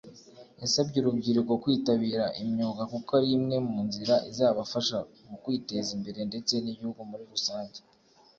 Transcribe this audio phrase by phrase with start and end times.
[0.61, 4.97] yasabye urubyiruko kwitabira imyuga kuko ari imwe mu nzira izabafasha
[5.29, 7.79] mu kwiteza imbere ndetse n’igihugu muri rusange